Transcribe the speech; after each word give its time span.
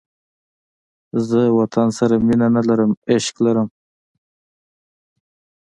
زه 1.27 1.39
وطن 1.59 1.87
سره 1.99 2.15
مینه 2.25 2.47
نه 2.55 2.61
لرم، 2.67 2.91
عشق 3.13 3.35
لرم 3.45 3.67